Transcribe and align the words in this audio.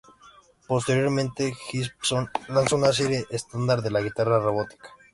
Posteriormente 0.67 1.53
Gibson 1.53 2.27
lanzó 2.47 2.75
una 2.75 2.91
serie 2.91 3.27
estándar 3.29 3.83
de 3.83 3.91
la 3.91 4.01
guitarra 4.01 4.39
robótica. 4.39 4.89